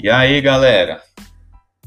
E 0.00 0.08
aí, 0.08 0.40
galera? 0.40 1.02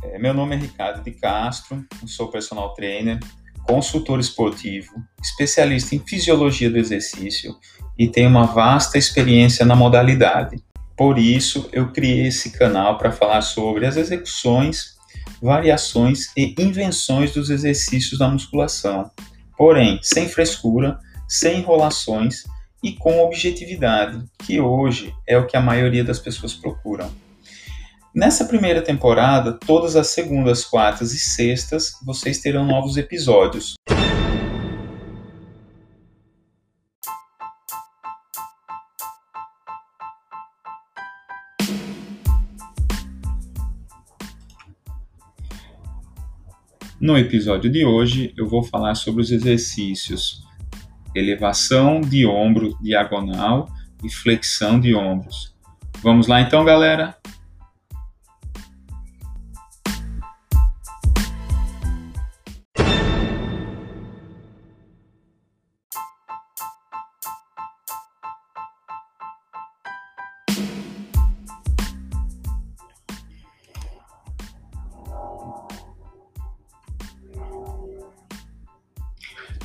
É, 0.03 0.19
meu 0.19 0.33
nome 0.33 0.53
é 0.53 0.59
Ricardo 0.59 1.01
de 1.01 1.11
Castro, 1.11 1.85
sou 2.05 2.27
personal 2.27 2.73
trainer, 2.73 3.17
consultor 3.63 4.19
esportivo, 4.19 4.91
especialista 5.23 5.95
em 5.95 5.99
fisiologia 5.99 6.69
do 6.69 6.77
exercício 6.77 7.55
e 7.97 8.09
tenho 8.09 8.27
uma 8.27 8.47
vasta 8.47 8.97
experiência 8.97 9.65
na 9.65 9.77
modalidade. 9.77 10.61
Por 10.97 11.17
isso, 11.17 11.69
eu 11.71 11.93
criei 11.93 12.27
esse 12.27 12.51
canal 12.51 12.97
para 12.97 13.13
falar 13.13 13.41
sobre 13.43 13.85
as 13.85 13.95
execuções, 13.95 14.97
variações 15.41 16.35
e 16.35 16.53
invenções 16.59 17.31
dos 17.31 17.49
exercícios 17.49 18.19
da 18.19 18.27
musculação. 18.27 19.09
Porém, 19.57 20.01
sem 20.03 20.27
frescura, 20.27 20.99
sem 21.29 21.59
enrolações 21.59 22.43
e 22.83 22.91
com 22.91 23.23
objetividade, 23.23 24.21
que 24.39 24.59
hoje 24.59 25.15
é 25.25 25.37
o 25.37 25.47
que 25.47 25.55
a 25.55 25.61
maioria 25.61 26.03
das 26.03 26.19
pessoas 26.19 26.53
procuram. 26.53 27.09
Nessa 28.13 28.43
primeira 28.43 28.81
temporada, 28.81 29.53
todas 29.53 29.95
as 29.95 30.07
segundas, 30.07 30.65
quartas 30.65 31.13
e 31.13 31.17
sextas, 31.17 31.93
vocês 32.05 32.39
terão 32.39 32.65
novos 32.65 32.97
episódios. 32.97 33.75
No 46.99 47.17
episódio 47.17 47.71
de 47.71 47.85
hoje, 47.85 48.33
eu 48.37 48.45
vou 48.45 48.61
falar 48.61 48.95
sobre 48.95 49.21
os 49.21 49.31
exercícios 49.31 50.43
elevação 51.15 52.01
de 52.01 52.25
ombro 52.25 52.77
diagonal 52.81 53.69
e 54.03 54.09
flexão 54.09 54.79
de 54.81 54.93
ombros. 54.93 55.55
Vamos 56.03 56.27
lá 56.27 56.41
então, 56.41 56.65
galera? 56.65 57.20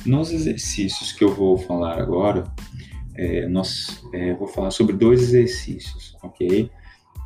Nos 0.05 0.31
exercícios 0.31 1.11
que 1.11 1.23
eu 1.23 1.33
vou 1.33 1.57
falar 1.57 1.99
agora, 1.99 2.43
é, 3.15 3.47
nós 3.47 4.01
é, 4.13 4.33
vou 4.33 4.47
falar 4.47 4.71
sobre 4.71 4.95
dois 4.95 5.21
exercícios, 5.21 6.15
ok? 6.21 6.69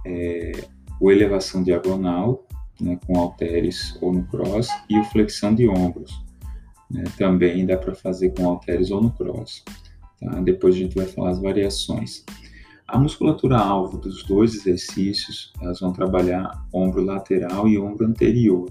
É, 0.06 0.52
o 1.00 1.12
elevação 1.12 1.64
diagonal, 1.64 2.46
né, 2.80 2.98
com 3.06 3.20
halteres 3.20 3.98
ou 4.02 4.14
no 4.14 4.24
cross, 4.26 4.68
e 4.90 4.98
o 4.98 5.04
flexão 5.06 5.54
de 5.54 5.68
ombros. 5.68 6.24
Né, 6.90 7.04
também 7.18 7.66
dá 7.66 7.78
para 7.78 7.94
fazer 7.94 8.32
com 8.32 8.48
halteres 8.48 8.90
ou 8.92 9.02
no 9.02 9.12
cross. 9.12 9.64
Tá? 10.20 10.40
Depois 10.42 10.76
a 10.76 10.78
gente 10.78 10.96
vai 10.96 11.06
falar 11.06 11.32
as 11.32 11.42
variações. 11.42 12.24
A 12.88 12.98
musculatura 12.98 13.58
alvo 13.58 13.98
dos 13.98 14.24
dois 14.24 14.54
exercícios, 14.54 15.54
elas 15.62 15.80
vão 15.80 15.94
trabalhar 15.94 16.66
ombro 16.74 17.04
lateral 17.04 17.68
e 17.68 17.80
ombro 17.80 18.06
anterior, 18.06 18.70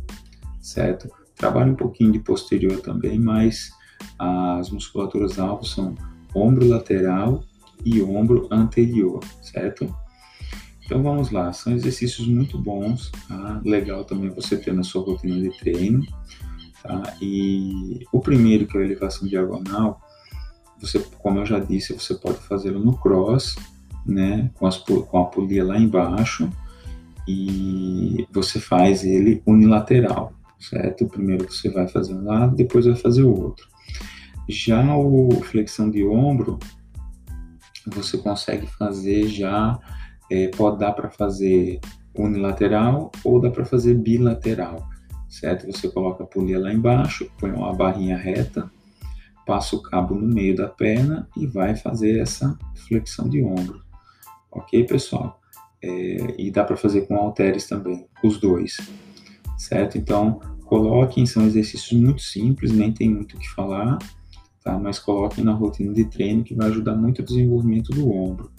certo? 0.61 1.11
Trabalha 1.35 1.73
um 1.73 1.77
pouquinho 1.77 2.13
de 2.13 2.19
posterior 2.19 2.81
também, 2.81 3.19
mas 3.19 3.71
as 4.19 4.71
musculaturas 4.71 5.39
alvo 5.39 5.65
são 5.65 5.95
ombro 6.35 6.67
lateral 6.67 7.43
e 7.85 8.03
ombro 8.03 8.49
anterior, 8.51 9.21
certo? 9.43 9.93
Então 10.85 11.03
vamos 11.03 11.31
lá, 11.31 11.53
são 11.53 11.73
exercícios 11.73 12.27
muito 12.27 12.59
bons, 12.59 13.13
tá? 13.29 13.61
legal 13.65 14.05
também 14.05 14.29
você 14.29 14.57
ter 14.57 14.75
na 14.75 14.83
sua 14.83 15.03
rotina 15.03 15.41
de 15.41 15.57
treino. 15.59 16.05
Tá? 16.83 17.17
E 17.21 18.05
o 18.13 18.21
primeiro, 18.21 18.67
que 18.67 18.77
é 18.77 18.81
a 18.81 18.85
elevação 18.85 19.29
diagonal, 19.29 20.01
você, 20.81 20.99
como 21.19 21.39
eu 21.39 21.47
já 21.47 21.61
disse, 21.61 21.93
você 21.93 22.15
pode 22.15 22.39
fazê-lo 22.39 22.81
no 22.81 22.97
cross, 22.97 23.55
né? 24.05 24.51
com, 24.55 24.67
as, 24.67 24.79
com 24.79 25.19
a 25.19 25.27
polia 25.27 25.65
lá 25.65 25.79
embaixo, 25.79 26.51
e 27.29 28.27
você 28.33 28.59
faz 28.59 29.05
ele 29.05 29.41
unilateral, 29.47 30.33
certo? 30.59 31.07
Primeiro 31.07 31.51
você 31.51 31.69
vai 31.69 31.87
fazer 31.87 32.15
um 32.15 32.25
lado, 32.25 32.57
depois 32.57 32.87
vai 32.87 32.97
fazer 32.97 33.23
o 33.23 33.33
outro. 33.33 33.69
Já 34.51 34.97
o 34.97 35.31
flexão 35.43 35.89
de 35.89 36.05
ombro, 36.05 36.59
você 37.87 38.19
consegue 38.19 38.67
fazer 38.67 39.29
já, 39.29 39.79
é, 40.31 40.49
pode 40.49 40.79
dar 40.79 40.93
para 40.93 41.09
fazer 41.09 41.81
unilateral 42.15 43.13
ou 43.25 43.41
dá 43.41 43.51
para 43.51 43.65
fazer 43.65 43.95
bilateral, 43.95 44.89
certo? 45.29 45.67
Você 45.67 45.89
coloca 45.89 46.25
a 46.25 46.27
polia 46.27 46.59
lá 46.59 46.73
embaixo, 46.73 47.31
põe 47.39 47.53
uma 47.53 47.73
barrinha 47.73 48.17
reta, 48.17 48.71
passa 49.47 49.77
o 49.77 49.83
cabo 49.83 50.15
no 50.15 50.27
meio 50.27 50.57
da 50.57 50.69
perna 50.69 51.29
e 51.37 51.47
vai 51.47 51.77
fazer 51.77 52.19
essa 52.19 52.59
flexão 52.87 53.29
de 53.29 53.43
ombro, 53.43 53.81
ok, 54.51 54.85
pessoal? 54.85 55.41
É, 55.83 56.35
e 56.37 56.51
dá 56.51 56.65
para 56.65 56.77
fazer 56.77 57.03
com 57.03 57.17
halteres 57.17 57.67
também, 57.67 58.07
os 58.23 58.39
dois, 58.39 58.77
certo? 59.57 59.97
Então, 59.97 60.41
coloquem, 60.65 61.25
são 61.25 61.47
exercícios 61.47 61.99
muito 61.99 62.21
simples, 62.21 62.71
nem 62.71 62.93
tem 62.93 63.09
muito 63.09 63.37
o 63.37 63.41
que 63.41 63.49
falar, 63.49 63.99
tá? 64.63 64.79
Mas 64.79 64.99
coloquem 64.99 65.45
na 65.45 65.53
rotina 65.53 65.93
de 65.93 66.05
treino 66.05 66.45
que 66.45 66.55
vai 66.55 66.69
ajudar 66.69 66.97
muito 66.97 67.21
o 67.21 67.25
desenvolvimento 67.25 67.91
do 67.93 68.11
ombro. 68.11 68.51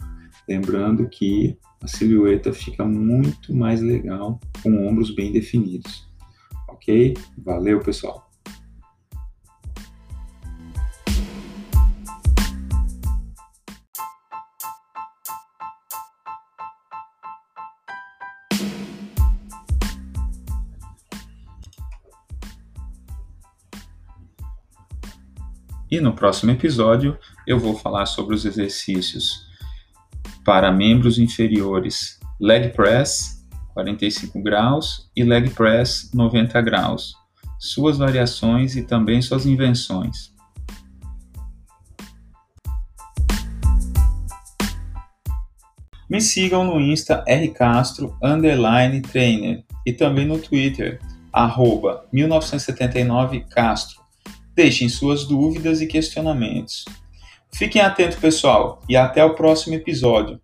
Lembrando 0.48 1.08
que 1.08 1.58
a 1.82 1.88
silhueta 1.88 2.54
fica 2.54 2.86
muito 2.86 3.54
mais 3.56 3.82
legal 3.82 4.40
com 4.62 4.88
ombros 4.88 5.14
bem 5.14 5.32
definidos. 5.32 6.08
Ok? 6.68 7.16
Valeu, 7.38 7.80
pessoal! 7.80 8.31
E 25.92 26.00
no 26.00 26.14
próximo 26.14 26.52
episódio 26.52 27.20
eu 27.46 27.60
vou 27.60 27.78
falar 27.78 28.06
sobre 28.06 28.34
os 28.34 28.46
exercícios 28.46 29.46
para 30.46 30.72
membros 30.72 31.20
inferiores. 31.20 32.18
Leg 32.40 32.70
press 32.70 33.46
45 33.74 34.42
graus 34.42 35.12
e 35.14 35.22
leg 35.22 35.50
press 35.50 36.10
90 36.14 36.62
graus, 36.62 37.14
suas 37.60 37.98
variações 37.98 38.78
e 38.78 38.84
também 38.84 39.22
suas 39.22 39.46
invenções. 39.46 40.32
Me 46.10 46.22
sigam 46.22 46.64
no 46.64 46.80
Insta 46.80 47.22
rcastro 47.28 48.16
underline 48.24 49.02
trainer. 49.02 49.66
E 49.86 49.92
também 49.92 50.26
no 50.26 50.38
Twitter 50.38 51.02
arroba 51.34 52.06
1979castro 52.14 54.02
Deixem 54.54 54.90
suas 54.90 55.26
dúvidas 55.26 55.82
e 55.82 55.88
questionamentos. 55.88 56.86
Fiquem 57.54 57.82
atentos, 57.82 58.18
pessoal, 58.18 58.82
e 58.88 58.96
até 58.96 59.24
o 59.24 59.34
próximo 59.34 59.76
episódio. 59.76 60.40